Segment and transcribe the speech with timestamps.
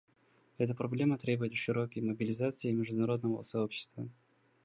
[0.57, 4.09] Эта проблема требует широкой мобилизации международного сообщества.